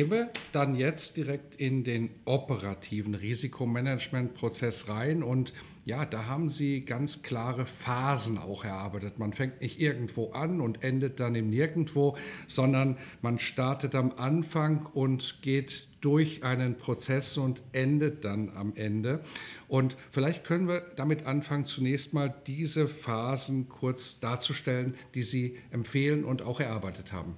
[0.00, 5.52] Gehen wir dann jetzt direkt in den operativen Risikomanagementprozess rein und
[5.84, 9.18] ja, da haben Sie ganz klare Phasen auch erarbeitet.
[9.18, 14.86] Man fängt nicht irgendwo an und endet dann im Nirgendwo, sondern man startet am Anfang
[14.86, 19.20] und geht durch einen Prozess und endet dann am Ende.
[19.68, 26.24] Und vielleicht können wir damit anfangen, zunächst mal diese Phasen kurz darzustellen, die Sie empfehlen
[26.24, 27.36] und auch erarbeitet haben.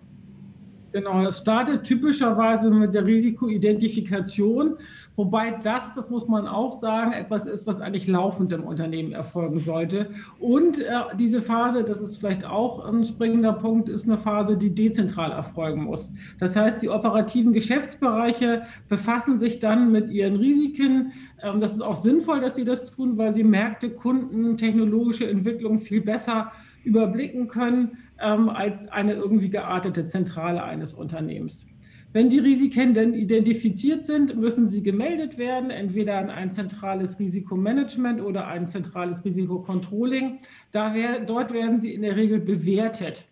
[0.92, 4.76] Genau, es startet typischerweise mit der Risikoidentifikation,
[5.16, 9.58] wobei das, das muss man auch sagen, etwas ist, was eigentlich laufend im Unternehmen erfolgen
[9.58, 10.10] sollte.
[10.38, 14.74] Und äh, diese Phase, das ist vielleicht auch ein springender Punkt, ist eine Phase, die
[14.74, 16.12] dezentral erfolgen muss.
[16.38, 21.12] Das heißt, die operativen Geschäftsbereiche befassen sich dann mit ihren Risiken.
[21.42, 25.78] Ähm, das ist auch sinnvoll, dass sie das tun, weil sie Märkte, Kunden, technologische Entwicklung
[25.78, 26.52] viel besser
[26.84, 31.66] überblicken können ähm, als eine irgendwie geartete Zentrale eines Unternehmens.
[32.14, 38.20] Wenn die Risiken denn identifiziert sind, müssen sie gemeldet werden, entweder an ein zentrales Risikomanagement
[38.20, 40.40] oder ein zentrales Risikocontrolling.
[40.72, 43.24] Da wär, dort werden sie in der Regel bewertet.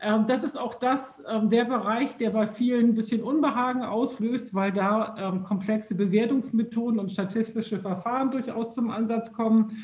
[0.00, 4.54] Ähm, das ist auch das, ähm, der Bereich, der bei vielen ein bisschen Unbehagen auslöst,
[4.54, 9.78] weil da ähm, komplexe Bewertungsmethoden und statistische Verfahren durchaus zum Ansatz kommen.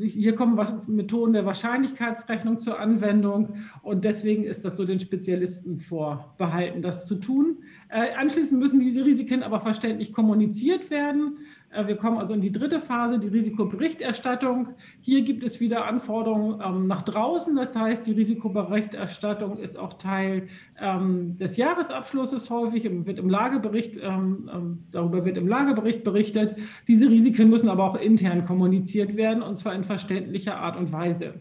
[0.00, 6.82] Hier kommen Methoden der Wahrscheinlichkeitsrechnung zur Anwendung und deswegen ist das so den Spezialisten vorbehalten,
[6.82, 7.58] das zu tun.
[7.88, 11.38] Äh, anschließend müssen diese Risiken aber verständlich kommuniziert werden.
[11.70, 14.70] Äh, wir kommen also in die dritte Phase, die Risikoberichterstattung.
[15.00, 17.54] Hier gibt es wieder Anforderungen ähm, nach draußen.
[17.56, 20.48] Das heißt, die Risikoberichterstattung ist auch Teil
[20.80, 26.56] ähm, des Jahresabschlusses häufig, wird im Lagebericht, ähm, darüber wird im Lagebericht berichtet.
[26.86, 31.34] Diese Risiken müssen aber auch intern kommuniziert werden und zwar in verständlicher Art und Weise.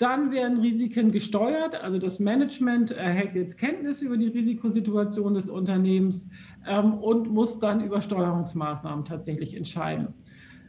[0.00, 6.26] Dann werden Risiken gesteuert, also das Management erhält jetzt Kenntnis über die Risikosituation des Unternehmens
[6.66, 10.14] ähm, und muss dann über Steuerungsmaßnahmen tatsächlich entscheiden.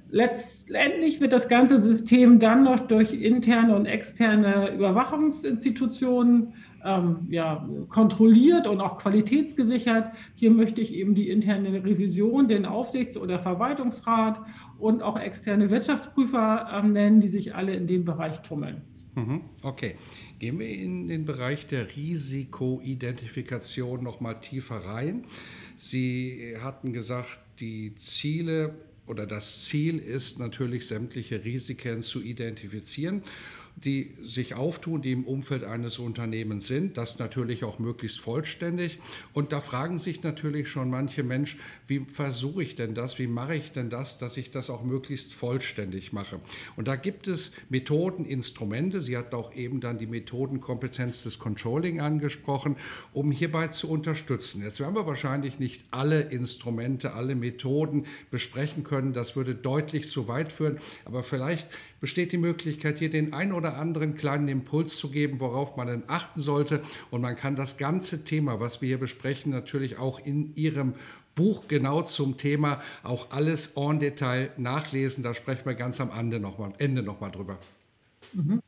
[0.10, 6.54] Letztendlich wird das ganze System dann noch durch interne und externe Überwachungsinstitutionen
[6.84, 10.12] ähm, ja, kontrolliert und auch qualitätsgesichert.
[10.36, 14.42] Hier möchte ich eben die interne Revision, den Aufsichts- oder Verwaltungsrat
[14.78, 18.82] und auch externe Wirtschaftsprüfer äh, nennen, die sich alle in dem Bereich tummeln.
[19.16, 19.96] Mhm, okay,
[20.40, 25.26] gehen wir in den Bereich der Risikoidentifikation noch mal tiefer rein.
[25.76, 28.76] Sie hatten gesagt, die Ziele
[29.08, 33.24] oder das Ziel ist natürlich, sämtliche Risiken zu identifizieren
[33.76, 36.98] die sich auftun, die im Umfeld eines Unternehmens sind.
[36.98, 39.00] Das natürlich auch möglichst vollständig.
[39.34, 43.18] Und da fragen sich natürlich schon manche Menschen, wie versuche ich denn das?
[43.20, 46.40] Wie mache ich denn das, dass ich das auch möglichst vollständig mache?
[46.76, 49.00] Und da gibt es Methoden, Instrumente.
[49.00, 52.76] Sie hat auch eben dann die Methodenkompetenz des Controlling angesprochen,
[53.14, 54.62] um hierbei zu unterstützen.
[54.64, 59.14] Jetzt werden wir wahrscheinlich nicht alle Instrumente, alle Methoden besprechen können.
[59.14, 60.78] Das würde deutlich zu weit führen.
[61.06, 61.68] Aber vielleicht
[62.02, 66.04] besteht die Möglichkeit, hier den ein oder anderen kleinen Impuls zu geben, worauf man dann
[66.08, 66.82] achten sollte.
[67.12, 70.96] Und man kann das ganze Thema, was wir hier besprechen, natürlich auch in Ihrem
[71.36, 75.24] Buch genau zum Thema auch alles en Detail nachlesen.
[75.24, 77.58] Da sprechen wir ganz am Ende nochmal Ende noch drüber.
[78.34, 78.62] Mhm.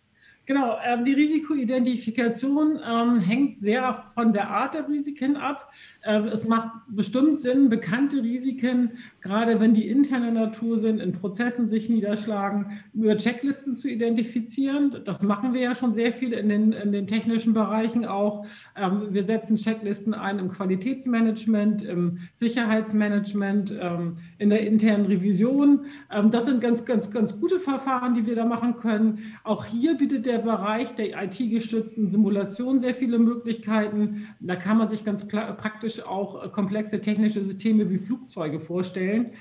[0.46, 5.72] Genau, ähm, die Risikoidentifikation ähm, hängt sehr von der Art der Risiken ab.
[6.04, 11.70] Ähm, es macht bestimmt Sinn, bekannte Risiken, gerade wenn die interner Natur sind, in Prozessen
[11.70, 14.94] sich niederschlagen, über Checklisten zu identifizieren.
[15.06, 18.46] Das machen wir ja schon sehr viel in den, in den technischen Bereichen auch.
[18.76, 25.86] Ähm, wir setzen Checklisten ein im Qualitätsmanagement, im Sicherheitsmanagement, ähm, in der internen Revision.
[26.32, 29.20] Das sind ganz, ganz, ganz gute Verfahren, die wir da machen können.
[29.44, 34.28] Auch hier bietet der Bereich der IT-gestützten Simulation sehr viele Möglichkeiten.
[34.40, 39.32] Da kann man sich ganz praktisch auch äh, komplexe technische Systeme wie Flugzeuge vorstellen,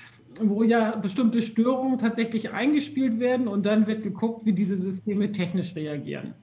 [0.41, 5.75] wo ja bestimmte Störungen tatsächlich eingespielt werden und dann wird geguckt, wie diese Systeme technisch
[5.75, 6.33] reagieren.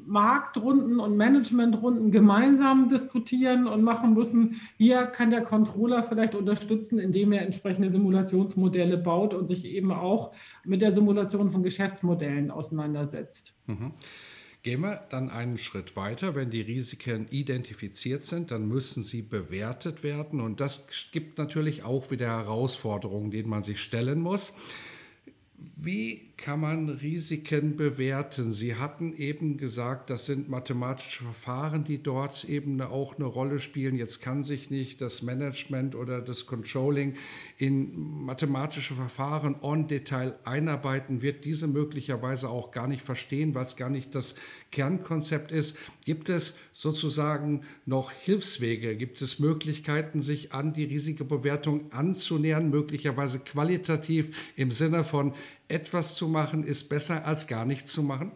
[0.05, 4.61] Marktrunden und Managementrunden gemeinsam diskutieren und machen müssen.
[4.77, 10.33] Hier kann der Controller vielleicht unterstützen, indem er entsprechende Simulationsmodelle baut und sich eben auch
[10.63, 13.53] mit der Simulation von Geschäftsmodellen auseinandersetzt.
[13.67, 13.93] Mhm.
[14.63, 16.35] Gehen wir dann einen Schritt weiter.
[16.35, 20.41] Wenn die Risiken identifiziert sind, dann müssen sie bewertet werden.
[20.41, 24.55] Und das gibt natürlich auch wieder Herausforderungen, denen man sich stellen muss.
[25.75, 28.51] Wie kann man Risiken bewerten?
[28.51, 33.95] Sie hatten eben gesagt, das sind mathematische Verfahren, die dort eben auch eine Rolle spielen.
[33.95, 37.15] Jetzt kann sich nicht das Management oder das Controlling
[37.57, 43.89] in mathematische Verfahren on Detail einarbeiten, wird diese möglicherweise auch gar nicht verstehen, es gar
[43.89, 44.35] nicht das
[44.71, 45.79] Kernkonzept ist.
[46.05, 48.95] Gibt es sozusagen noch Hilfswege?
[48.95, 55.33] Gibt es Möglichkeiten, sich an die Risikobewertung anzunähern, möglicherweise qualitativ im Sinne von
[55.67, 58.31] etwas zu machen, ist besser als gar nichts zu machen?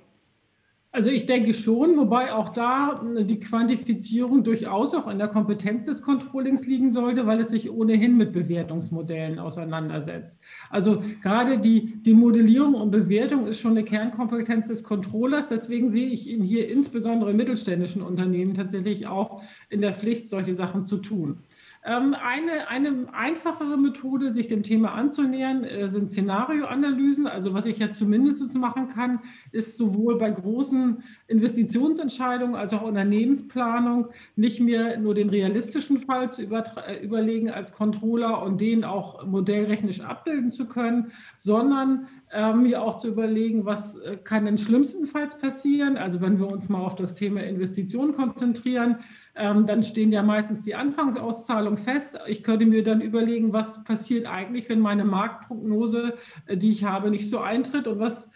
[0.93, 5.85] Also ich denke schon, wobei auch da äh, die Quantifizierung durchaus auch in der Kompetenz
[5.85, 10.37] des Controllings liegen sollte, weil es sich ohnehin mit Bewertungsmodellen auseinandersetzt.
[10.69, 15.47] Also gerade die, die Modellierung und Bewertung ist schon eine Kernkompetenz des Controllers.
[15.47, 20.55] Deswegen sehe ich ihn hier insbesondere in mittelständischen Unternehmen tatsächlich auch in der Pflicht, solche
[20.55, 21.37] Sachen zu tun.
[21.83, 27.25] Ähm, eine, eine einfachere Methode, sich dem Thema anzunähern, äh, sind Szenarioanalysen.
[27.25, 29.19] Also was ich ja zumindest machen kann,
[29.51, 36.43] ist sowohl bei großen Investitionsentscheidungen als auch Unternehmensplanung nicht mehr nur den realistischen Fall zu
[36.43, 42.07] äh, überlegen als Controller und den auch modellrechnisch abbilden zu können, sondern
[42.53, 45.97] mir auch zu überlegen, was äh, kann denn schlimmstenfalls passieren.
[45.97, 48.97] Also wenn wir uns mal auf das Thema Investitionen konzentrieren,
[49.35, 52.17] ähm, dann stehen ja meistens die Anfangsauszahlungen fest.
[52.27, 56.13] Ich könnte mir dann überlegen, was passiert eigentlich, wenn meine Marktprognose,
[56.45, 58.29] äh, die ich habe, nicht so eintritt und was ähm,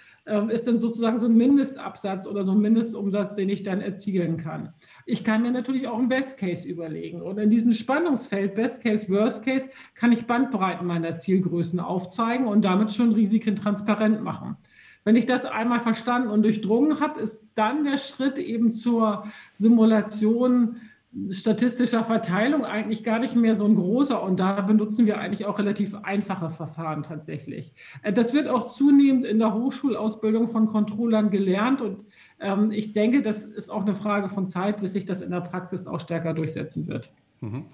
[0.50, 4.74] ist denn sozusagen so ein Mindestabsatz oder so ein Mindestumsatz, den ich dann erzielen kann.
[5.06, 7.22] Ich kann mir natürlich auch einen Best Case überlegen.
[7.22, 12.66] Und in diesem Spannungsfeld Best Case, Worst Case kann ich Bandbreiten meiner Zielgrößen aufzeigen und
[12.66, 14.58] damit schon Risiken transparent machen.
[15.04, 20.78] Wenn ich das einmal verstanden und durchdrungen habe, ist dann der Schritt eben zur Simulation
[21.30, 25.60] statistischer Verteilung eigentlich gar nicht mehr so ein großer und da benutzen wir eigentlich auch
[25.60, 27.74] relativ einfache Verfahren tatsächlich.
[28.04, 32.06] Äh, das wird auch zunehmend in der Hochschulausbildung von Controllern gelernt und
[32.40, 35.42] ähm, ich denke, das ist auch eine Frage von Zeit, bis sich das in der
[35.42, 37.14] Praxis auch stärker durchsetzen wird.
[37.40, 37.66] Mhm.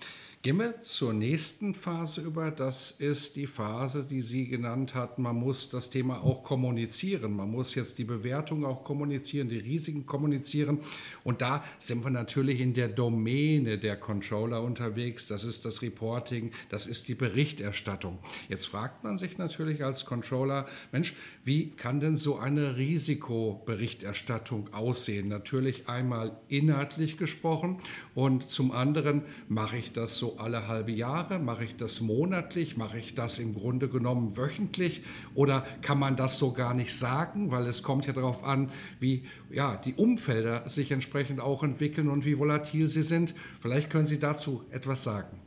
[0.43, 2.49] Gehen wir zur nächsten Phase über.
[2.49, 5.21] Das ist die Phase, die Sie genannt hatten.
[5.21, 7.35] Man muss das Thema auch kommunizieren.
[7.35, 10.79] Man muss jetzt die Bewertung auch kommunizieren, die Risiken kommunizieren.
[11.23, 15.27] Und da sind wir natürlich in der Domäne der Controller unterwegs.
[15.27, 18.17] Das ist das Reporting, das ist die Berichterstattung.
[18.49, 25.27] Jetzt fragt man sich natürlich als Controller, Mensch, wie kann denn so eine Risikoberichterstattung aussehen?
[25.27, 27.77] Natürlich einmal inhaltlich gesprochen
[28.15, 31.39] und zum anderen mache ich das so alle halbe Jahre?
[31.39, 32.77] Mache ich das monatlich?
[32.77, 35.01] Mache ich das im Grunde genommen wöchentlich?
[35.35, 37.51] Oder kann man das so gar nicht sagen?
[37.51, 42.25] Weil es kommt ja darauf an, wie ja, die Umfelder sich entsprechend auch entwickeln und
[42.25, 43.35] wie volatil sie sind.
[43.59, 45.41] Vielleicht können Sie dazu etwas sagen.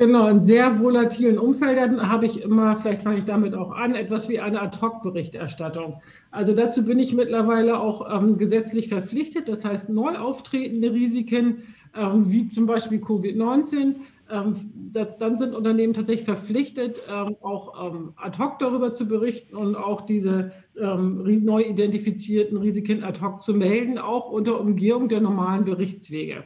[0.00, 4.30] Genau, in sehr volatilen Umfeldern habe ich immer, vielleicht fange ich damit auch an, etwas
[4.30, 6.00] wie eine Ad-Hoc-Berichterstattung.
[6.30, 9.46] Also dazu bin ich mittlerweile auch ähm, gesetzlich verpflichtet.
[9.46, 13.96] Das heißt, neu auftretende Risiken, wie zum Beispiel Covid-19,
[14.30, 19.56] ähm, da, dann sind Unternehmen tatsächlich verpflichtet, ähm, auch ähm, ad hoc darüber zu berichten
[19.56, 25.20] und auch diese ähm, neu identifizierten Risiken ad hoc zu melden, auch unter Umgehung der
[25.20, 26.44] normalen Berichtswege.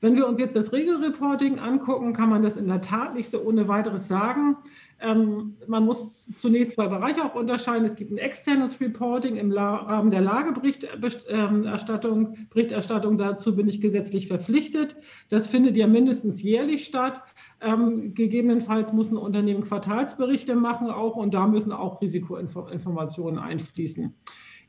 [0.00, 3.42] Wenn wir uns jetzt das Regelreporting angucken, kann man das in der Tat nicht so
[3.42, 4.56] ohne weiteres sagen.
[5.02, 7.86] Ähm, man muss zunächst zwei Bereiche auch unterscheiden.
[7.86, 12.36] Es gibt ein externes Reporting im Rahmen der Lageberichterstattung.
[12.50, 14.96] Berichterstattung dazu bin ich gesetzlich verpflichtet.
[15.28, 17.22] Das findet ja mindestens jährlich statt.
[17.60, 24.14] Ähm, gegebenenfalls muss ein Unternehmen Quartalsberichte machen auch und da müssen auch Risikoinformationen einfließen.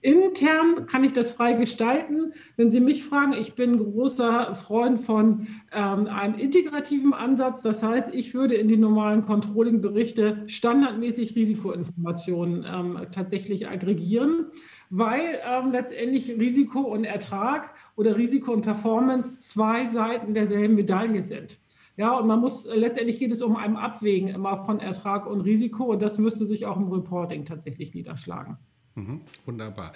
[0.02, 2.34] Intern kann ich das frei gestalten.
[2.58, 7.62] Wenn Sie mich fragen, ich bin großer Freund von ähm, einem integrativen Ansatz.
[7.62, 14.48] Das heißt, ich würde in die normalen Controlling-Berichte standardmäßig Risikoinformationen ähm, tatsächlich aggregieren,
[14.90, 21.60] weil ähm, letztendlich Risiko und Ertrag oder Risiko und Performance zwei Seiten derselben Medaille sind.
[21.96, 25.84] Ja, und man muss, letztendlich geht es um ein Abwägen immer von Ertrag und Risiko
[25.84, 28.58] und das müsste sich auch im Reporting tatsächlich niederschlagen.
[28.96, 29.94] Mhm, wunderbar.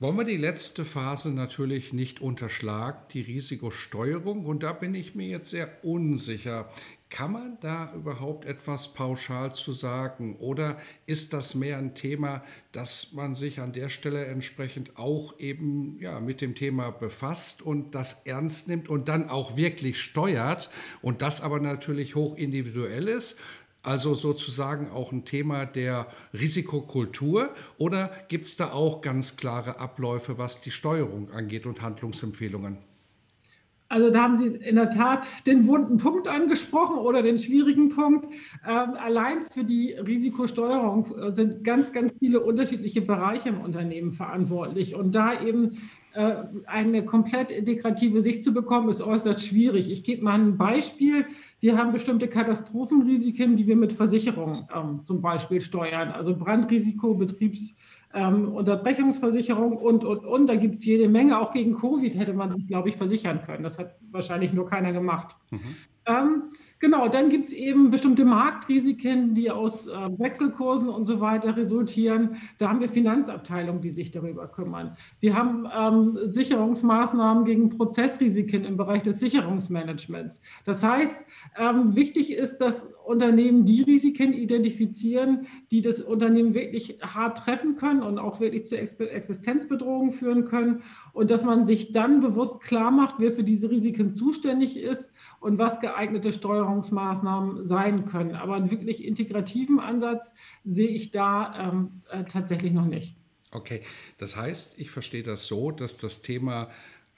[0.00, 4.46] Wollen wir die letzte Phase natürlich nicht unterschlagen, die Risikosteuerung.
[4.46, 6.70] Und da bin ich mir jetzt sehr unsicher.
[7.10, 10.36] Kann man da überhaupt etwas pauschal zu sagen?
[10.36, 15.96] Oder ist das mehr ein Thema, dass man sich an der Stelle entsprechend auch eben
[15.98, 20.70] ja, mit dem Thema befasst und das ernst nimmt und dann auch wirklich steuert
[21.02, 23.36] und das aber natürlich hoch individuell ist?
[23.82, 30.36] Also sozusagen auch ein Thema der Risikokultur oder gibt es da auch ganz klare Abläufe,
[30.36, 32.78] was die Steuerung angeht und Handlungsempfehlungen?
[33.90, 38.26] Also da haben Sie in der Tat den wunden Punkt angesprochen oder den schwierigen Punkt.
[38.66, 44.94] Ähm, allein für die Risikosteuerung äh, sind ganz, ganz viele unterschiedliche Bereiche im Unternehmen verantwortlich.
[44.94, 45.78] Und da eben
[46.12, 49.90] äh, eine komplett integrative Sicht zu bekommen, ist äußerst schwierig.
[49.90, 51.24] Ich gebe mal ein Beispiel.
[51.60, 56.10] Wir haben bestimmte Katastrophenrisiken, die wir mit Versicherungen ähm, zum Beispiel steuern.
[56.10, 57.74] Also Brandrisiko, Betriebs-
[58.14, 60.46] ähm, Unterbrechungsversicherung und, und, und.
[60.46, 61.38] Da gibt es jede Menge.
[61.38, 63.62] Auch gegen Covid hätte man sich, glaube ich, versichern können.
[63.62, 65.36] Das hat wahrscheinlich nur keiner gemacht.
[65.50, 65.76] Mhm.
[66.06, 66.42] Ähm,
[66.78, 72.36] genau, dann gibt es eben bestimmte Marktrisiken, die aus äh, Wechselkursen und so weiter resultieren.
[72.58, 74.96] Da haben wir Finanzabteilungen, die sich darüber kümmern.
[75.20, 80.40] Wir haben ähm, Sicherungsmaßnahmen gegen Prozessrisiken im Bereich des Sicherungsmanagements.
[80.64, 81.16] Das heißt,
[81.58, 88.02] ähm, wichtig ist, dass Unternehmen die Risiken identifizieren, die das Unternehmen wirklich hart treffen können
[88.02, 90.82] und auch wirklich zu Existenzbedrohungen führen können.
[91.12, 95.07] Und dass man sich dann bewusst klar macht, wer für diese Risiken zuständig ist
[95.40, 98.34] und was geeignete Steuerungsmaßnahmen sein können.
[98.34, 100.32] Aber einen wirklich integrativen Ansatz
[100.64, 103.16] sehe ich da ähm, äh, tatsächlich noch nicht.
[103.50, 103.80] Okay,
[104.18, 106.68] das heißt, ich verstehe das so, dass das Thema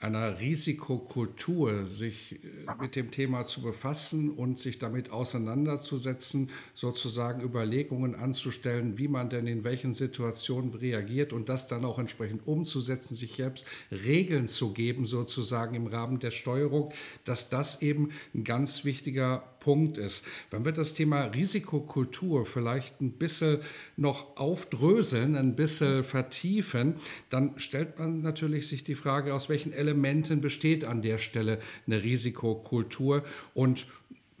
[0.01, 2.37] einer Risikokultur, sich äh,
[2.81, 9.47] mit dem Thema zu befassen und sich damit auseinanderzusetzen, sozusagen Überlegungen anzustellen, wie man denn
[9.47, 15.05] in welchen Situationen reagiert und das dann auch entsprechend umzusetzen, sich selbst Regeln zu geben,
[15.05, 16.91] sozusagen im Rahmen der Steuerung,
[17.23, 20.25] dass das eben ein ganz wichtiger Punkt ist.
[20.49, 23.59] Wenn wir das Thema Risikokultur vielleicht ein bisschen
[23.95, 26.95] noch aufdröseln, ein bisschen vertiefen,
[27.29, 32.03] dann stellt man natürlich sich die Frage, aus welchen Elementen besteht an der Stelle eine
[32.03, 33.87] Risikokultur und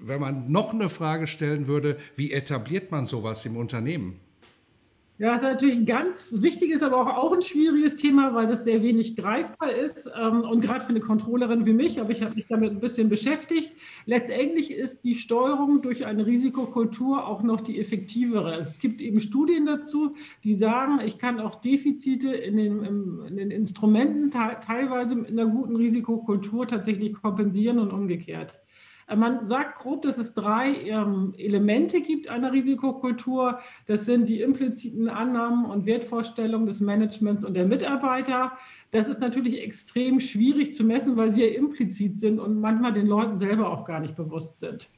[0.03, 4.19] wenn man noch eine Frage stellen würde, wie etabliert man sowas im Unternehmen?
[5.21, 8.81] Ja, ist natürlich ein ganz wichtiges, aber auch, auch ein schwieriges Thema, weil das sehr
[8.81, 10.09] wenig greifbar ist.
[10.19, 13.07] Ähm, und gerade für eine Controllerin wie mich, aber ich habe mich damit ein bisschen
[13.07, 13.71] beschäftigt.
[14.07, 18.55] Letztendlich ist die Steuerung durch eine Risikokultur auch noch die effektivere.
[18.55, 22.83] Es gibt eben Studien dazu, die sagen, ich kann auch Defizite in den,
[23.27, 28.59] in den Instrumenten teilweise mit einer guten Risikokultur tatsächlich kompensieren und umgekehrt.
[29.15, 33.59] Man sagt grob, dass es drei ähm, Elemente gibt einer Risikokultur.
[33.87, 38.53] Das sind die impliziten Annahmen und Wertvorstellungen des Managements und der Mitarbeiter.
[38.91, 43.07] Das ist natürlich extrem schwierig zu messen, weil sie ja implizit sind und manchmal den
[43.07, 44.89] Leuten selber auch gar nicht bewusst sind.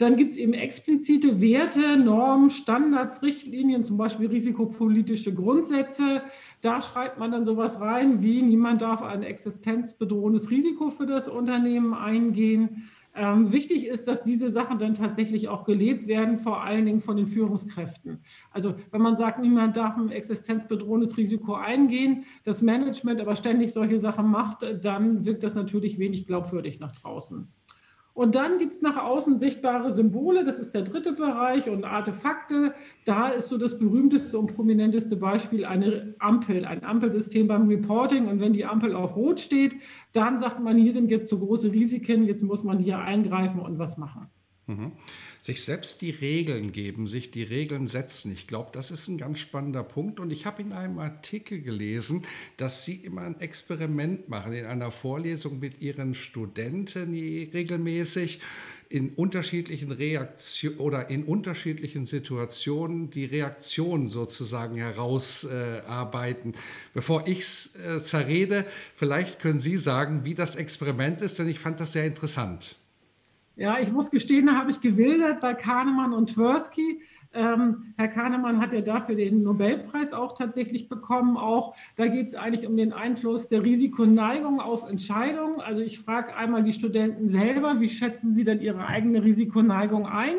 [0.00, 6.22] Dann gibt es eben explizite Werte, Normen, Standards, Richtlinien, zum Beispiel risikopolitische Grundsätze.
[6.62, 11.92] Da schreibt man dann sowas rein wie, niemand darf ein existenzbedrohendes Risiko für das Unternehmen
[11.92, 12.88] eingehen.
[13.14, 17.16] Ähm, wichtig ist, dass diese Sachen dann tatsächlich auch gelebt werden, vor allen Dingen von
[17.16, 18.20] den Führungskräften.
[18.52, 23.98] Also wenn man sagt, niemand darf ein existenzbedrohendes Risiko eingehen, das Management aber ständig solche
[23.98, 27.48] Sachen macht, dann wirkt das natürlich wenig glaubwürdig nach draußen.
[28.12, 32.74] Und dann gibt es nach außen sichtbare Symbole, das ist der dritte Bereich, und Artefakte.
[33.04, 38.26] Da ist so das berühmteste und prominenteste Beispiel eine Ampel, ein Ampelsystem beim Reporting.
[38.26, 39.76] Und wenn die Ampel auf Rot steht,
[40.12, 43.78] dann sagt man, hier sind jetzt so große Risiken, jetzt muss man hier eingreifen und
[43.78, 44.28] was machen.
[44.76, 44.92] Mhm
[45.40, 48.30] sich selbst die Regeln geben, sich die Regeln setzen.
[48.32, 50.20] Ich glaube, das ist ein ganz spannender Punkt.
[50.20, 52.26] Und ich habe in einem Artikel gelesen,
[52.58, 58.40] dass Sie immer ein Experiment machen in einer Vorlesung mit Ihren Studenten regelmäßig
[58.90, 66.54] in unterschiedlichen Reaktionen oder in unterschiedlichen Situationen die Reaktion sozusagen herausarbeiten.
[66.54, 66.58] Äh,
[66.92, 71.60] Bevor ich es äh, zerrede, vielleicht können Sie sagen, wie das Experiment ist, denn ich
[71.60, 72.79] fand das sehr interessant.
[73.60, 77.02] Ja, ich muss gestehen, da habe ich gewildert bei Kahnemann und Tversky.
[77.34, 81.36] Ähm, Herr Kahnemann hat ja dafür den Nobelpreis auch tatsächlich bekommen.
[81.36, 85.60] Auch da geht es eigentlich um den Einfluss der Risikoneigung auf Entscheidungen.
[85.60, 90.38] Also ich frage einmal die Studenten selber, wie schätzen sie denn ihre eigene Risikoneigung ein?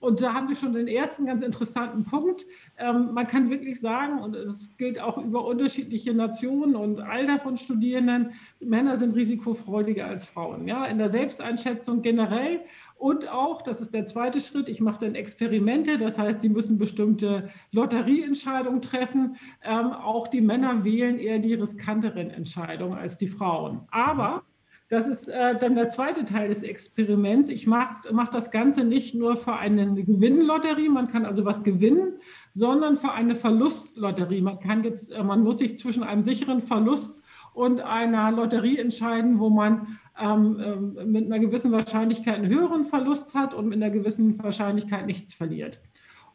[0.00, 2.46] Und da haben wir schon den ersten ganz interessanten Punkt.
[2.76, 7.56] Ähm, man kann wirklich sagen, und es gilt auch über unterschiedliche Nationen und Alter von
[7.56, 10.68] Studierenden, Männer sind risikofreudiger als Frauen.
[10.68, 12.60] Ja, in der Selbsteinschätzung generell
[12.98, 16.78] und auch, das ist der zweite Schritt, ich mache dann Experimente, das heißt, sie müssen
[16.78, 19.36] bestimmte Lotterieentscheidungen treffen.
[19.62, 23.82] Ähm, auch die Männer wählen eher die riskanteren Entscheidungen als die Frauen.
[23.92, 24.42] Aber
[24.88, 27.50] das ist äh, dann der zweite Teil des Experiments.
[27.50, 32.14] Ich mache mach das Ganze nicht nur für eine Gewinnlotterie, man kann also was gewinnen,
[32.50, 34.40] sondern für eine Verlustlotterie.
[34.40, 37.14] Man, kann jetzt, äh, man muss sich zwischen einem sicheren Verlust
[37.52, 43.34] und einer Lotterie entscheiden, wo man ähm, ähm, mit einer gewissen Wahrscheinlichkeit einen höheren Verlust
[43.34, 45.80] hat und mit einer gewissen Wahrscheinlichkeit nichts verliert.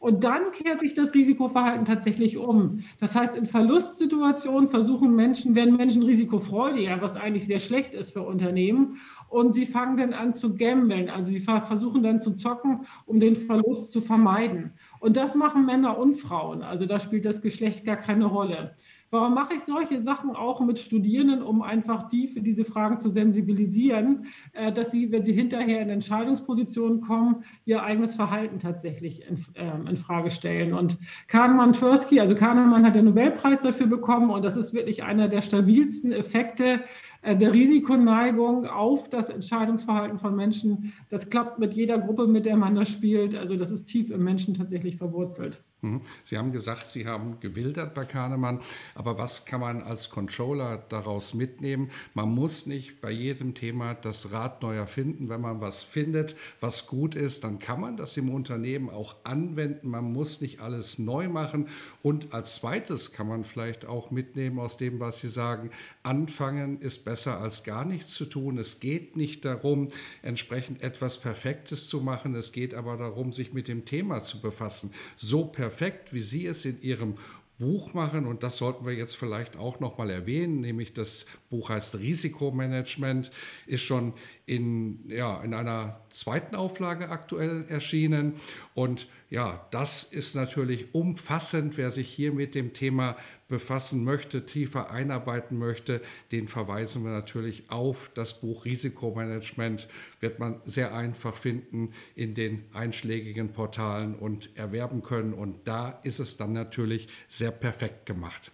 [0.04, 2.84] Und dann kehrt sich das Risikoverhalten tatsächlich um.
[3.00, 8.24] Das heißt, in Verlustsituationen versuchen Menschen, werden Menschen risikofreudiger, was eigentlich sehr schlecht ist für
[8.24, 8.98] Unternehmen.
[9.30, 11.10] Und sie fangen dann an zu gambeln.
[11.10, 14.74] Also sie versuchen dann zu zocken, um den Verlust zu vermeiden.
[15.00, 16.64] Und das machen Männer und Frauen.
[16.64, 18.76] Also da spielt das Geschlecht gar keine Rolle.
[19.14, 23.12] Warum mache ich solche Sachen auch mit Studierenden, um einfach die für diese Fragen zu
[23.12, 29.46] sensibilisieren, äh, dass sie, wenn sie hinterher in Entscheidungspositionen kommen, ihr eigenes Verhalten tatsächlich in,
[29.54, 30.74] ähm, in Frage stellen.
[30.74, 35.28] Und Kahnemann Tversky, also Kahnemann hat den Nobelpreis dafür bekommen und das ist wirklich einer
[35.28, 36.80] der stabilsten Effekte
[37.22, 40.92] äh, der Risikoneigung auf das Entscheidungsverhalten von Menschen.
[41.10, 43.36] Das klappt mit jeder Gruppe, mit der man das spielt.
[43.36, 45.62] Also das ist tief im Menschen tatsächlich verwurzelt.
[45.84, 46.02] Mhm.
[46.24, 48.62] Sie haben gesagt, Sie haben gewildert bei Kahnemann,
[48.96, 51.92] aber was kann man als Controller daraus mitnehmen?
[52.14, 55.28] Man muss nicht bei jedem Thema das Rad neu erfinden.
[55.28, 59.90] Wenn man was findet, was gut ist, dann kann man das im Unternehmen auch anwenden.
[59.90, 61.68] Man muss nicht alles neu machen.
[62.02, 65.70] Und als zweites kann man vielleicht auch mitnehmen aus dem, was Sie sagen,
[66.02, 68.58] anfangen ist besser als gar nichts zu tun.
[68.58, 69.90] Es geht nicht darum,
[70.22, 72.36] entsprechend etwas Perfektes zu machen.
[72.36, 74.94] Es geht aber darum, sich mit dem Thema zu befassen.
[75.18, 77.16] So perfekt perfekt, wie Sie es in Ihrem
[77.58, 78.28] Buch machen.
[78.28, 83.32] Und das sollten wir jetzt vielleicht auch noch mal erwähnen, nämlich das Buch heißt Risikomanagement,
[83.66, 84.14] ist schon
[84.46, 88.34] in, ja, in einer zweiten Auflage aktuell erschienen.
[88.76, 91.76] Und ja, das ist natürlich umfassend.
[91.76, 97.72] Wer sich hier mit dem Thema befassen möchte, tiefer einarbeiten möchte, den verweisen wir natürlich
[97.72, 99.88] auf das Buch Risikomanagement.
[100.20, 105.34] Wird man sehr einfach finden in den einschlägigen Portalen und erwerben können.
[105.34, 108.52] Und da ist es dann natürlich sehr perfekt gemacht.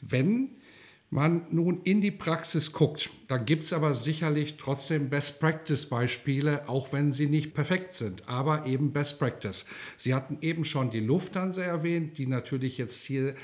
[0.00, 0.57] Wenn
[1.10, 7.12] man nun in die Praxis guckt, dann gibt es aber sicherlich trotzdem Best-Practice-Beispiele, auch wenn
[7.12, 9.64] sie nicht perfekt sind, aber eben Best Practice.
[9.96, 13.34] Sie hatten eben schon die Lufthansa erwähnt, die natürlich jetzt hier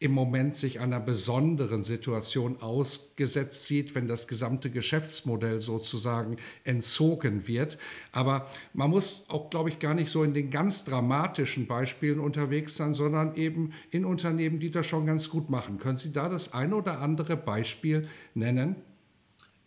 [0.00, 7.78] im Moment sich einer besonderen Situation ausgesetzt sieht, wenn das gesamte Geschäftsmodell sozusagen entzogen wird.
[8.12, 12.76] Aber man muss auch, glaube ich, gar nicht so in den ganz dramatischen Beispielen unterwegs
[12.76, 15.78] sein, sondern eben in Unternehmen, die das schon ganz gut machen.
[15.78, 18.76] Können Sie da das eine oder andere Beispiel nennen?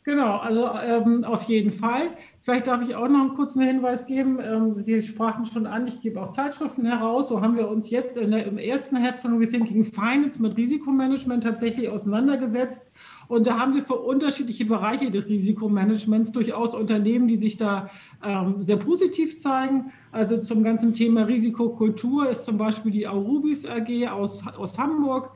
[0.03, 2.09] Genau, also ähm, auf jeden Fall.
[2.43, 4.39] Vielleicht darf ich auch noch einen kurzen Hinweis geben.
[4.41, 7.29] Ähm, Sie sprachen schon an, ich gebe auch Zeitschriften heraus.
[7.29, 11.87] So haben wir uns jetzt der, im ersten Heft von Rethinking Finance mit Risikomanagement tatsächlich
[11.89, 12.81] auseinandergesetzt.
[13.27, 17.89] Und da haben wir für unterschiedliche Bereiche des Risikomanagements durchaus Unternehmen, die sich da
[18.25, 19.91] ähm, sehr positiv zeigen.
[20.11, 25.31] Also zum ganzen Thema Risikokultur ist zum Beispiel die Aurubis AG aus, aus Hamburg,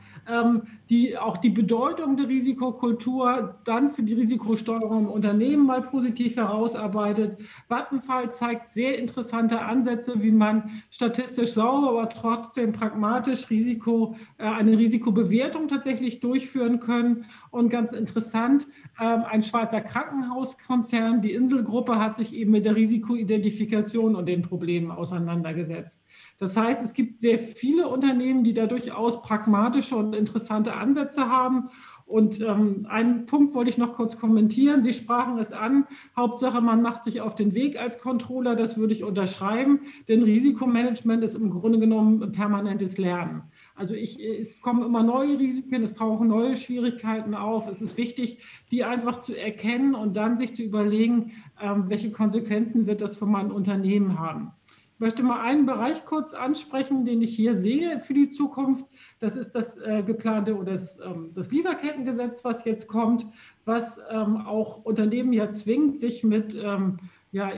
[0.90, 7.40] die auch die Bedeutung der Risikokultur dann für die Risikosteuerung im Unternehmen mal positiv herausarbeitet.
[7.68, 14.78] Vattenfall zeigt sehr interessante Ansätze, wie man statistisch sauber, aber trotzdem pragmatisch Risiko, äh, eine
[14.78, 17.26] Risikobewertung tatsächlich durchführen können.
[17.52, 18.68] Und ganz interessant,
[19.00, 24.92] ähm, ein Schweizer Krankenhauskonzern, die Inselgruppe, hat sich eben mit der Risikoidentifikation und den Problemen
[24.92, 26.02] auseinandergesetzt.
[26.38, 31.70] Das heißt, es gibt sehr viele Unternehmen, die da durchaus pragmatische und interessante Ansätze haben.
[32.06, 34.84] Und ähm, einen Punkt wollte ich noch kurz kommentieren.
[34.84, 35.88] Sie sprachen es an.
[36.16, 38.56] Hauptsache, man macht sich auf den Weg als Controller.
[38.56, 39.82] Das würde ich unterschreiben.
[40.08, 43.44] Denn Risikomanagement ist im Grunde genommen permanentes Lernen.
[43.74, 47.68] Also ich, es kommen immer neue Risiken, es tauchen neue Schwierigkeiten auf.
[47.68, 48.38] Es ist wichtig,
[48.72, 53.26] die einfach zu erkennen und dann sich zu überlegen, ähm, welche Konsequenzen wird das für
[53.26, 54.52] mein Unternehmen haben.
[54.96, 58.86] Ich möchte mal einen Bereich kurz ansprechen, den ich hier sehe für die Zukunft.
[59.20, 63.28] Das ist das äh, geplante oder das, ähm, das, Lieferkettengesetz, was jetzt kommt,
[63.66, 67.00] was ähm, auch Unternehmen ja zwingt, sich mit ähm,
[67.34, 67.52] ja,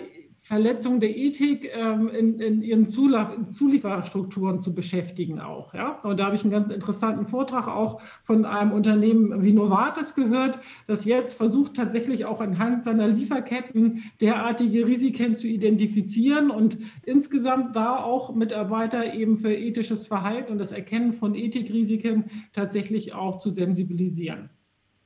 [0.47, 5.73] Verletzung der Ethik ähm, in, in, ihren Zulieferstrukturen zu beschäftigen auch.
[5.73, 5.99] Ja?
[6.03, 10.59] Und da habe ich einen ganz interessanten Vortrag auch von einem Unternehmen wie Novartis gehört,
[10.87, 17.97] das jetzt versucht tatsächlich auch anhand seiner Lieferketten derartige Risiken zu identifizieren und insgesamt da
[17.97, 24.49] auch Mitarbeiter eben für ethisches Verhalten und das Erkennen von Ethikrisiken tatsächlich auch zu sensibilisieren.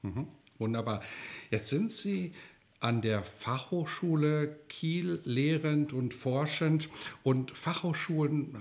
[0.04, 0.28] Mhm.
[0.60, 1.02] Wunderbar.
[1.50, 2.34] Jetzt sind Sie
[2.82, 6.90] an der Fachhochschule Kiel lehrend und forschend.
[7.22, 8.58] Und Fachhochschulen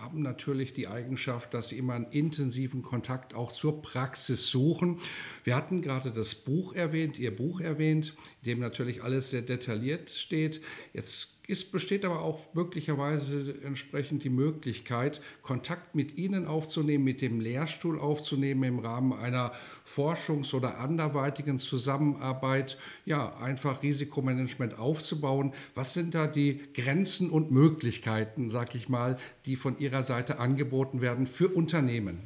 [0.00, 5.00] haben natürlich die Eigenschaft, dass sie immer einen intensiven Kontakt auch zur Praxis suchen.
[5.42, 10.08] Wir hatten gerade das Buch erwähnt, Ihr Buch erwähnt, in dem natürlich alles sehr detailliert
[10.08, 10.60] steht.
[10.92, 17.38] Jetzt es besteht aber auch möglicherweise entsprechend die Möglichkeit, Kontakt mit Ihnen aufzunehmen, mit dem
[17.38, 19.52] Lehrstuhl aufzunehmen im Rahmen einer
[19.86, 25.52] Forschungs- oder anderweitigen Zusammenarbeit, ja, einfach Risikomanagement aufzubauen.
[25.74, 31.02] Was sind da die Grenzen und Möglichkeiten, sag ich mal, die von Ihrer Seite angeboten
[31.02, 32.20] werden für Unternehmen?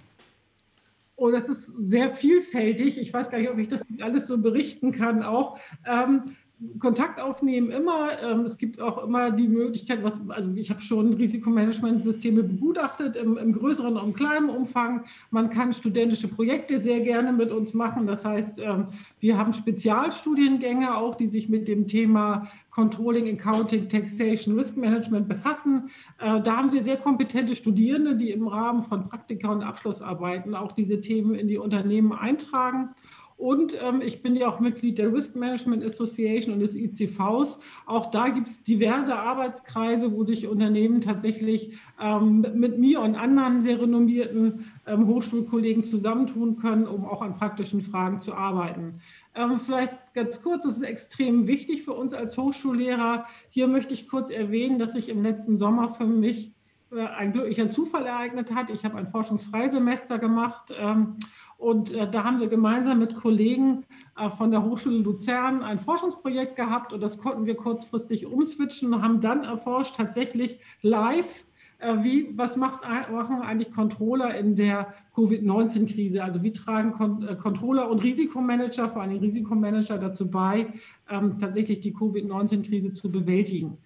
[1.16, 2.96] Oh, das ist sehr vielfältig.
[2.96, 5.58] Ich weiß gar nicht, ob ich das alles so berichten kann auch.
[5.84, 6.36] Ähm,
[6.80, 8.20] Kontakt aufnehmen immer.
[8.20, 13.38] Ähm, es gibt auch immer die Möglichkeit, was, also ich habe schon Risikomanagementsysteme begutachtet im,
[13.38, 15.04] im, größeren und kleinen Umfang.
[15.30, 18.08] Man kann studentische Projekte sehr gerne mit uns machen.
[18.08, 18.88] Das heißt, ähm,
[19.20, 25.90] wir haben Spezialstudiengänge auch, die sich mit dem Thema Controlling, Accounting, Taxation, Risk Management befassen.
[26.18, 30.72] Äh, da haben wir sehr kompetente Studierende, die im Rahmen von Praktika und Abschlussarbeiten auch
[30.72, 32.90] diese Themen in die Unternehmen eintragen.
[33.38, 37.56] Und ähm, ich bin ja auch Mitglied der Risk Management Association und des ICVs.
[37.86, 43.60] Auch da gibt es diverse Arbeitskreise, wo sich Unternehmen tatsächlich ähm, mit mir und anderen
[43.60, 49.00] sehr renommierten ähm, Hochschulkollegen zusammentun können, um auch an praktischen Fragen zu arbeiten.
[49.36, 53.26] Ähm, vielleicht ganz kurz, das ist extrem wichtig für uns als Hochschullehrer.
[53.50, 56.50] Hier möchte ich kurz erwähnen, dass sich im letzten Sommer für mich
[56.90, 58.70] äh, ein glücklicher Zufall ereignet hat.
[58.70, 61.18] Ich habe ein Forschungsfreisemester gemacht ähm,
[61.58, 63.84] und äh, da haben wir gemeinsam mit Kollegen
[64.16, 69.02] äh, von der Hochschule Luzern ein Forschungsprojekt gehabt und das konnten wir kurzfristig umswitchen und
[69.02, 71.44] haben dann erforscht, tatsächlich live,
[71.78, 76.22] äh, wie, was macht, machen eigentlich Controller in der Covid-19-Krise?
[76.22, 80.68] Also wie tragen Kon äh, Controller und Risikomanager, vor allem Risikomanager dazu bei,
[81.10, 83.78] ähm, tatsächlich die Covid-19-Krise zu bewältigen?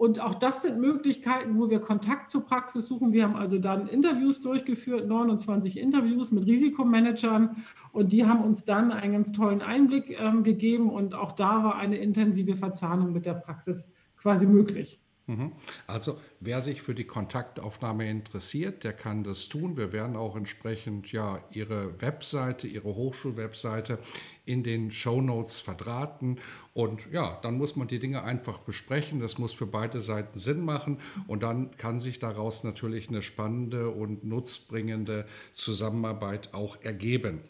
[0.00, 3.12] Und auch das sind Möglichkeiten, wo wir Kontakt zur Praxis suchen.
[3.12, 7.62] Wir haben also dann Interviews durchgeführt, 29 Interviews mit Risikomanagern.
[7.92, 10.88] Und die haben uns dann einen ganz tollen Einblick ähm, gegeben.
[10.88, 15.02] Und auch da war eine intensive Verzahnung mit der Praxis quasi möglich.
[15.30, 15.52] Mhm.
[15.86, 19.76] Also wer sich für die Kontaktaufnahme interessiert, der kann das tun.
[19.76, 24.00] Wir werden auch entsprechend ja Ihre Webseite, Ihre Hochschulwebseite
[24.44, 26.40] in den Show Notes verdrahten.
[26.74, 29.20] Und ja, dann muss man die Dinge einfach besprechen.
[29.20, 30.98] Das muss für beide Seiten Sinn machen.
[31.28, 37.42] Und dann kann sich daraus natürlich eine spannende und nutzbringende Zusammenarbeit auch ergeben.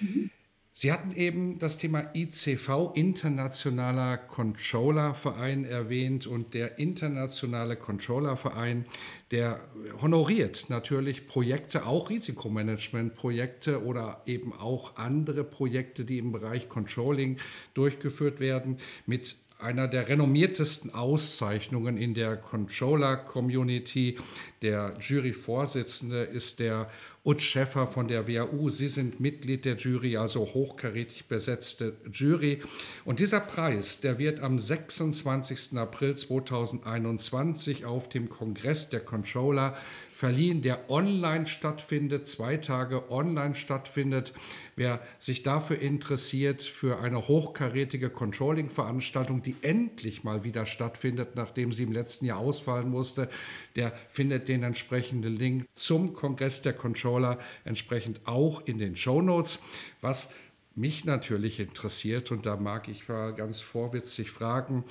[0.00, 0.30] Mhm.
[0.74, 6.26] Sie hatten eben das Thema ICV, Internationaler Controllerverein, erwähnt.
[6.26, 8.86] Und der Internationale Controllerverein,
[9.30, 9.60] der
[10.00, 17.36] honoriert natürlich Projekte, auch Risikomanagementprojekte oder eben auch andere Projekte, die im Bereich Controlling
[17.74, 24.18] durchgeführt werden, mit einer der renommiertesten Auszeichnungen in der Controller-Community.
[24.60, 26.90] Der Juryvorsitzende ist der
[27.24, 28.68] Utz Schäffer von der WAU.
[28.68, 32.60] Sie sind Mitglied der Jury, also hochkarätig besetzte Jury.
[33.04, 35.78] Und dieser Preis, der wird am 26.
[35.78, 39.76] April 2021 auf dem Kongress der Controller
[40.22, 44.32] verliehen, der online stattfindet, zwei Tage online stattfindet.
[44.76, 51.82] Wer sich dafür interessiert, für eine hochkarätige Controlling-Veranstaltung, die endlich mal wieder stattfindet, nachdem sie
[51.82, 53.28] im letzten Jahr ausfallen musste,
[53.74, 59.58] der findet den entsprechenden Link zum Kongress der Controller entsprechend auch in den Show Notes.
[60.02, 60.32] Was
[60.74, 64.84] mich natürlich interessiert, und da mag ich mal ganz vorwitzig fragen,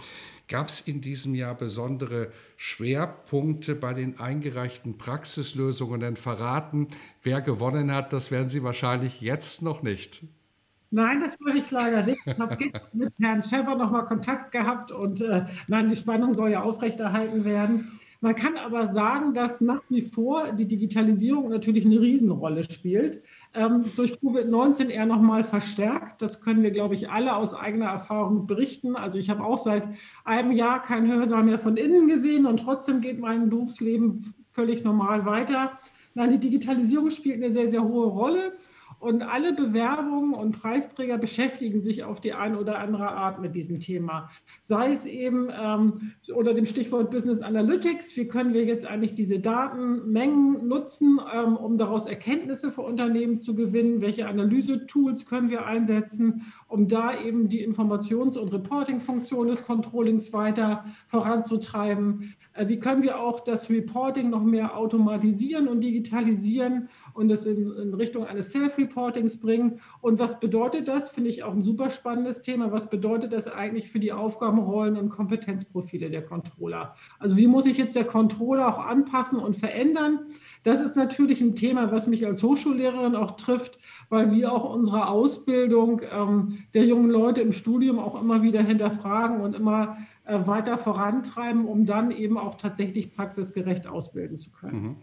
[0.52, 6.02] Gab es in diesem Jahr besondere Schwerpunkte bei den eingereichten Praxislösungen?
[6.02, 6.89] Denn verraten,
[7.24, 10.26] wer gewonnen hat, das werden Sie wahrscheinlich jetzt noch nicht.
[10.89, 12.20] Nein, das mache ich leider nicht.
[12.26, 12.58] Ich habe
[12.91, 18.02] mit Herrn Schäfer nochmal Kontakt gehabt und äh, nein, die Spannung soll ja aufrechterhalten werden.
[18.20, 23.83] Man kann aber sagen, dass nach wie vor die Digitalisierung natürlich eine Riesenrolle spielt ähm,
[23.95, 26.21] durch Covid-19 eher nochmal verstärkt.
[26.21, 28.95] Das können wir, glaube ich, alle aus eigener Erfahrung berichten.
[28.95, 29.87] Also ich habe auch seit
[30.23, 35.25] einem Jahr kein Hörsaal mehr von innen gesehen und trotzdem geht mein Berufsleben völlig normal
[35.25, 35.79] weiter.
[36.13, 38.53] Nein, die Digitalisierung spielt eine sehr, sehr hohe Rolle.
[39.01, 43.79] Und alle Bewerbungen und Preisträger beschäftigen sich auf die eine oder andere Art mit diesem
[43.79, 44.29] Thema.
[44.61, 49.39] Sei es eben ähm, unter dem Stichwort Business Analytics, wie können wir jetzt eigentlich diese
[49.39, 54.01] Datenmengen nutzen, ähm, um daraus Erkenntnisse für Unternehmen zu gewinnen?
[54.01, 60.85] Welche Analyse-Tools können wir einsetzen, um da eben die Informations- und Reporting-Funktion des Controllings weiter
[61.07, 62.35] voranzutreiben?
[62.53, 67.71] Äh, wie können wir auch das Reporting noch mehr automatisieren und digitalisieren und es in,
[67.71, 69.80] in Richtung eines Self-Reportings bringen?
[70.02, 71.10] Und was bedeutet das?
[71.10, 72.71] Finde ich auch ein super spannendes Thema.
[72.71, 76.95] Was bedeutet das eigentlich für die Aufgabenrollen und Kompetenzprofile der Controller?
[77.19, 80.19] Also wie muss sich jetzt der Controller auch anpassen und verändern?
[80.63, 85.08] Das ist natürlich ein Thema, was mich als Hochschullehrerin auch trifft, weil wir auch unsere
[85.08, 90.78] Ausbildung ähm, der jungen Leute im Studium auch immer wieder hinterfragen und immer äh, weiter
[90.78, 94.82] vorantreiben, um dann eben auch tatsächlich praxisgerecht ausbilden zu können.
[94.82, 94.95] Mhm.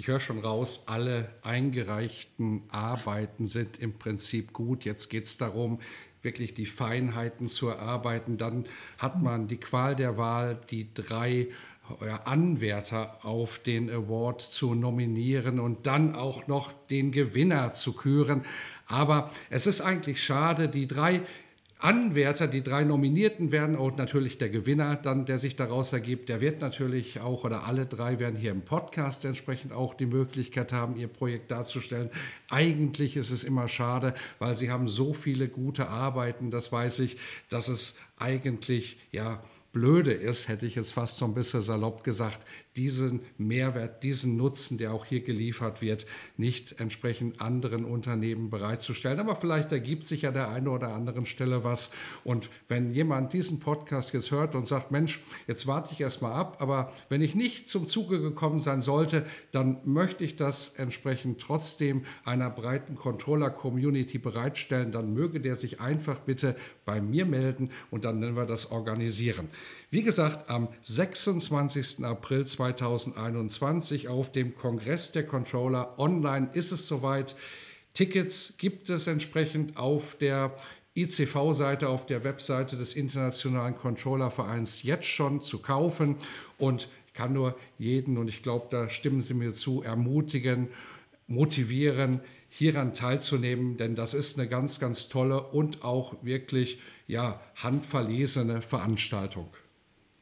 [0.00, 4.86] Ich höre schon raus, alle eingereichten Arbeiten sind im Prinzip gut.
[4.86, 5.78] Jetzt geht es darum,
[6.22, 8.38] wirklich die Feinheiten zu erarbeiten.
[8.38, 8.64] Dann
[8.96, 11.48] hat man die Qual der Wahl, die drei
[12.24, 18.46] Anwärter auf den Award zu nominieren und dann auch noch den Gewinner zu küren.
[18.86, 21.20] Aber es ist eigentlich schade, die drei
[21.82, 26.40] Anwärter, die drei Nominierten werden und natürlich der Gewinner dann, der sich daraus ergibt, der
[26.40, 30.96] wird natürlich auch oder alle drei werden hier im Podcast entsprechend auch die Möglichkeit haben,
[30.96, 32.10] ihr Projekt darzustellen.
[32.48, 37.16] Eigentlich ist es immer schade, weil sie haben so viele gute Arbeiten, das weiß ich,
[37.48, 42.46] dass es eigentlich ja blöde ist, hätte ich jetzt fast so ein bisschen salopp gesagt,
[42.76, 46.06] diesen Mehrwert, diesen Nutzen, der auch hier geliefert wird,
[46.36, 49.18] nicht entsprechend anderen Unternehmen bereitzustellen.
[49.18, 51.90] Aber vielleicht ergibt sich ja der eine oder anderen Stelle was.
[52.22, 56.58] Und wenn jemand diesen Podcast jetzt hört und sagt, Mensch, jetzt warte ich erstmal ab,
[56.60, 62.04] aber wenn ich nicht zum Zuge gekommen sein sollte, dann möchte ich das entsprechend trotzdem
[62.24, 66.54] einer breiten Controller-Community bereitstellen, dann möge der sich einfach bitte
[66.84, 69.48] bei mir melden und dann nennen wir das organisieren.
[69.92, 72.04] Wie gesagt, am 26.
[72.04, 77.34] April 2021 auf dem Kongress der Controller online ist es soweit.
[77.92, 80.54] Tickets gibt es entsprechend auf der
[80.94, 86.14] ICV-Seite, auf der Webseite des Internationalen Controllervereins jetzt schon zu kaufen
[86.56, 90.68] und ich kann nur jeden, und ich glaube, da stimmen Sie mir zu, ermutigen,
[91.26, 98.62] motivieren, hieran teilzunehmen, denn das ist eine ganz, ganz tolle und auch wirklich ja, handverlesene
[98.62, 99.50] Veranstaltung.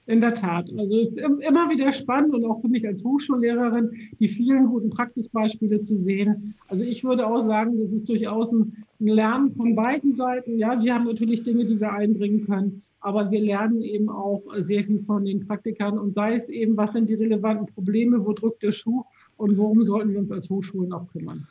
[0.08, 0.70] In der Tat.
[0.74, 6.00] Also immer wieder spannend und auch für mich als Hochschullehrerin, die vielen guten Praxisbeispiele zu
[6.00, 6.54] sehen.
[6.66, 10.58] Also ich würde auch sagen, das ist durchaus ein Lernen von beiden Seiten.
[10.58, 14.82] Ja, wir haben natürlich Dinge, die wir einbringen können, aber wir lernen eben auch sehr
[14.82, 18.62] viel von den Praktikern und sei es eben, was sind die relevanten Probleme, wo drückt
[18.62, 19.04] der Schuh
[19.36, 21.46] und worum sollten wir uns als Hochschulen auch kümmern.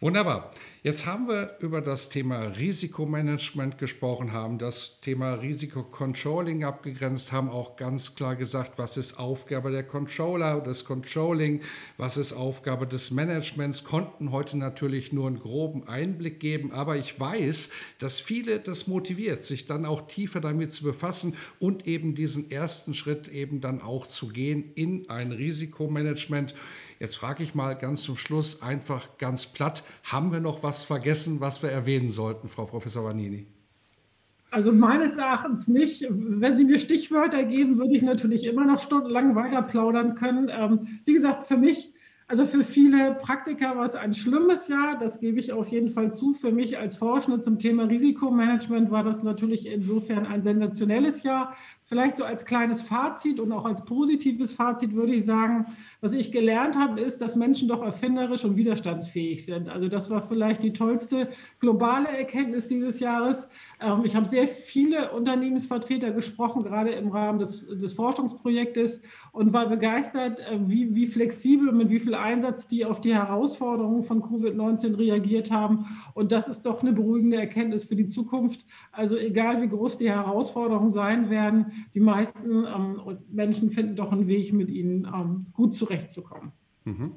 [0.00, 0.52] Wunderbar.
[0.84, 7.74] Jetzt haben wir über das Thema Risikomanagement gesprochen, haben das Thema Risikocontrolling abgegrenzt, haben auch
[7.74, 11.62] ganz klar gesagt, was ist Aufgabe der Controller, des Controlling,
[11.96, 17.18] was ist Aufgabe des Managements, konnten heute natürlich nur einen groben Einblick geben, aber ich
[17.18, 22.52] weiß, dass viele das motiviert, sich dann auch tiefer damit zu befassen und eben diesen
[22.52, 26.54] ersten Schritt eben dann auch zu gehen in ein Risikomanagement.
[27.00, 31.40] Jetzt frage ich mal ganz zum Schluss einfach ganz platt, haben wir noch was vergessen,
[31.40, 33.46] was wir erwähnen sollten, Frau Professor Vanini?
[34.50, 36.06] Also meines Erachtens nicht.
[36.08, 40.50] Wenn Sie mir Stichwörter geben, würde ich natürlich immer noch stundenlang weiter plaudern können.
[40.50, 41.92] Ähm, wie gesagt, für mich,
[42.28, 46.12] also für viele Praktiker war es ein schlimmes Jahr, das gebe ich auf jeden Fall
[46.12, 46.34] zu.
[46.34, 51.56] Für mich als Forschende zum Thema Risikomanagement war das natürlich insofern ein sensationelles Jahr.
[51.86, 55.64] Vielleicht so als kleines Fazit und auch als positives Fazit würde ich sagen,
[56.02, 59.70] was ich gelernt habe, ist, dass Menschen doch erfinderisch und widerstandsfähig sind.
[59.70, 61.28] Also das war vielleicht die tollste
[61.60, 63.48] globale Erkenntnis dieses Jahres.
[63.80, 69.00] Ähm, ich habe sehr viele Unternehmensvertreter gesprochen, gerade im Rahmen des, des Forschungsprojektes
[69.32, 74.04] und war begeistert, äh, wie, wie flexibel mit wie viel Einsatz die auf die Herausforderungen
[74.04, 75.86] von Covid-19 reagiert haben.
[76.14, 78.66] Und das ist doch eine beruhigende Erkenntnis für die Zukunft.
[78.92, 84.26] Also egal wie groß die Herausforderungen sein werden, die meisten ähm, Menschen finden doch einen
[84.26, 86.52] Weg, mit ihnen ähm, gut zurechtzukommen.
[86.84, 87.12] Mhm.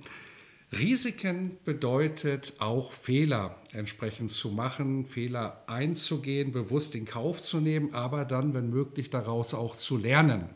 [0.73, 8.23] Risiken bedeutet auch Fehler entsprechend zu machen, Fehler einzugehen, bewusst in Kauf zu nehmen, aber
[8.23, 10.49] dann, wenn möglich, daraus auch zu lernen.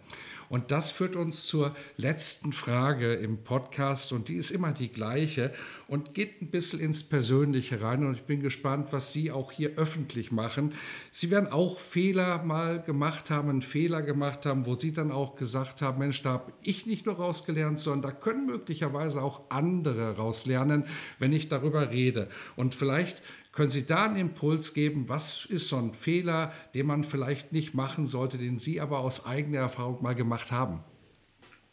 [0.49, 5.53] Und das führt uns zur letzten Frage im Podcast und die ist immer die gleiche
[5.87, 8.05] und geht ein bisschen ins Persönliche rein.
[8.05, 10.73] Und ich bin gespannt, was Sie auch hier öffentlich machen.
[11.11, 15.35] Sie werden auch Fehler mal gemacht haben, einen Fehler gemacht haben, wo Sie dann auch
[15.35, 20.17] gesagt haben, Mensch, da habe ich nicht nur rausgelernt, sondern da können möglicherweise auch andere
[20.17, 20.85] rauslernen,
[21.19, 22.29] wenn ich darüber rede.
[22.55, 23.21] Und vielleicht
[23.55, 27.73] können Sie da einen Impuls geben, was ist so ein Fehler, den man vielleicht nicht
[27.73, 30.83] machen sollte, den Sie aber aus eigener Erfahrung mal gemacht haben?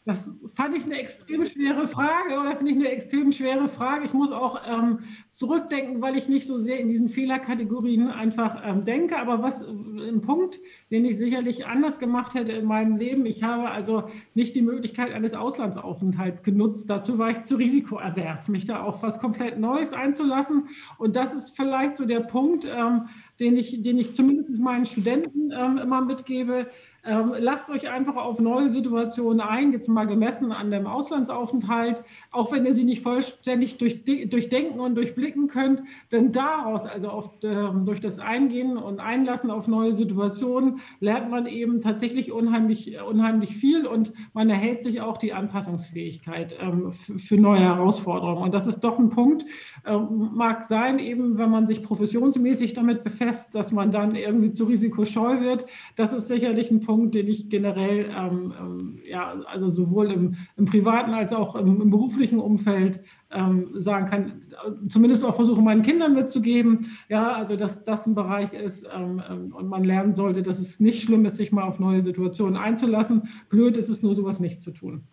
[0.05, 4.05] Das fand ich eine extrem schwere Frage oder finde ich eine extrem schwere Frage.
[4.05, 8.83] Ich muss auch ähm, zurückdenken, weil ich nicht so sehr in diesen Fehlerkategorien einfach ähm,
[8.83, 9.17] denke.
[9.17, 10.59] Aber was äh, ein Punkt,
[10.91, 13.25] den ich sicherlich anders gemacht hätte in meinem Leben.
[13.25, 16.89] Ich habe also nicht die Möglichkeit eines Auslandsaufenthalts genutzt.
[16.89, 20.67] Dazu war ich zu risikoavers, mich da auf was komplett Neues einzulassen.
[20.97, 23.07] Und das ist vielleicht so der Punkt, ähm,
[23.39, 26.67] den, ich, den ich zumindest meinen Studenten ähm, immer mitgebe
[27.05, 32.51] ähm, lasst euch einfach auf neue Situationen ein, jetzt mal gemessen an dem Auslandsaufenthalt, auch
[32.51, 37.99] wenn ihr sie nicht vollständig durchdenken und durchblicken könnt, denn daraus, also auf, ähm, durch
[37.99, 44.13] das Eingehen und Einlassen auf neue Situationen, lernt man eben tatsächlich unheimlich, unheimlich viel und
[44.33, 48.43] man erhält sich auch die Anpassungsfähigkeit ähm, für neue Herausforderungen.
[48.43, 49.45] Und das ist doch ein Punkt,
[49.85, 54.63] ähm, mag sein, eben wenn man sich professionsmäßig damit befasst, dass man dann irgendwie zu
[54.63, 55.65] risikoscheu wird.
[55.97, 60.35] Das ist sicherlich ein Punkt, Punkt, den ich generell, ähm, ähm, ja, also sowohl im,
[60.57, 63.01] im privaten als auch im, im beruflichen Umfeld
[63.31, 64.43] ähm, sagen kann,
[64.87, 69.55] zumindest auch versuche, meinen Kindern mitzugeben, ja, also dass das ein Bereich ist ähm, ähm,
[69.55, 73.27] und man lernen sollte, dass es nicht schlimm ist, sich mal auf neue Situationen einzulassen.
[73.49, 75.05] Blöd ist es nur, sowas nicht zu tun.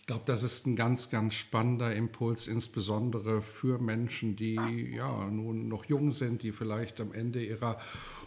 [0.00, 4.56] Ich glaube, das ist ein ganz, ganz spannender Impuls, insbesondere für Menschen, die
[4.96, 7.76] ja nun noch jung sind, die vielleicht am Ende ihrer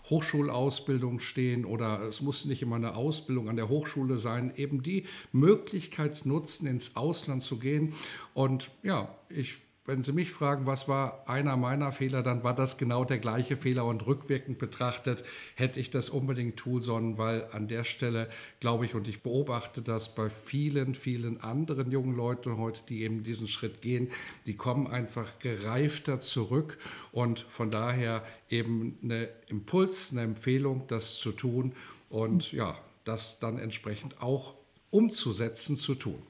[0.10, 5.06] Hochschulausbildung stehen oder es muss nicht immer eine Ausbildung an der Hochschule sein, eben die
[5.32, 7.94] Möglichkeit nutzen, ins Ausland zu gehen.
[8.34, 12.78] Und ja, ich wenn Sie mich fragen, was war einer meiner Fehler, dann war das
[12.78, 17.68] genau der gleiche Fehler und rückwirkend betrachtet hätte ich das unbedingt tun sollen, weil an
[17.68, 18.30] der Stelle
[18.62, 23.24] glaube ich und ich beobachte das bei vielen, vielen anderen jungen Leuten heute, die eben
[23.24, 24.08] diesen Schritt gehen,
[24.46, 26.78] die kommen einfach gereifter zurück
[27.12, 31.74] und von daher eben eine Impuls, eine Empfehlung, das zu tun
[32.10, 34.54] und ja, das dann entsprechend auch
[34.92, 36.22] umzusetzen, zu tun.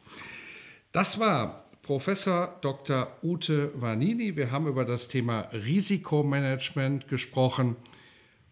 [0.92, 3.08] Das war Professor Dr.
[3.22, 4.38] Ute Vanini.
[4.38, 7.76] Wir haben über das Thema Risikomanagement gesprochen.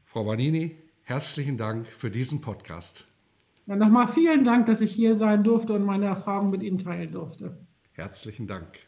[0.04, 3.08] Frau Vanini, herzlichen Dank für diesen Podcast.
[3.67, 7.13] Ja, Nochmal vielen Dank, dass ich hier sein durfte und meine Erfahrungen mit Ihnen teilen
[7.13, 7.58] durfte.
[7.94, 8.80] Herzlichen Dank.